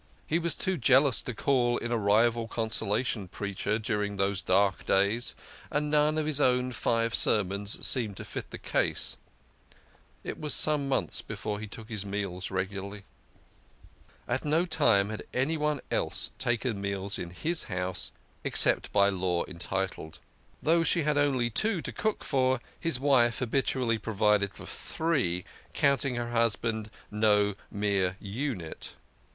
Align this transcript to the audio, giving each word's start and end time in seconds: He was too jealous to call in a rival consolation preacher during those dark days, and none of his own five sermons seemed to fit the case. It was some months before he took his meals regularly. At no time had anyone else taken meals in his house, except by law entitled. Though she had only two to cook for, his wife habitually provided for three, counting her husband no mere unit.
He 0.25 0.39
was 0.39 0.55
too 0.55 0.77
jealous 0.77 1.21
to 1.21 1.35
call 1.35 1.77
in 1.77 1.91
a 1.91 1.97
rival 1.99 2.47
consolation 2.47 3.27
preacher 3.27 3.77
during 3.77 4.15
those 4.15 4.41
dark 4.41 4.83
days, 4.87 5.35
and 5.69 5.91
none 5.91 6.17
of 6.17 6.25
his 6.25 6.41
own 6.41 6.71
five 6.71 7.13
sermons 7.13 7.85
seemed 7.85 8.17
to 8.17 8.25
fit 8.25 8.49
the 8.49 8.57
case. 8.57 9.15
It 10.23 10.39
was 10.39 10.55
some 10.55 10.89
months 10.89 11.21
before 11.21 11.59
he 11.59 11.67
took 11.67 11.87
his 11.89 12.03
meals 12.03 12.49
regularly. 12.49 13.03
At 14.27 14.43
no 14.43 14.65
time 14.65 15.09
had 15.11 15.21
anyone 15.35 15.79
else 15.91 16.31
taken 16.39 16.81
meals 16.81 17.19
in 17.19 17.29
his 17.29 17.65
house, 17.65 18.11
except 18.43 18.91
by 18.91 19.09
law 19.09 19.45
entitled. 19.47 20.17
Though 20.63 20.81
she 20.83 21.03
had 21.03 21.19
only 21.19 21.51
two 21.51 21.79
to 21.83 21.91
cook 21.91 22.23
for, 22.23 22.59
his 22.79 22.99
wife 22.99 23.37
habitually 23.37 23.99
provided 23.99 24.55
for 24.55 24.65
three, 24.65 25.45
counting 25.75 26.15
her 26.15 26.31
husband 26.31 26.89
no 27.11 27.53
mere 27.69 28.17
unit. 28.19 28.95